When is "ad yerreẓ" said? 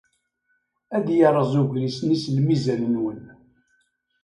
0.95-1.51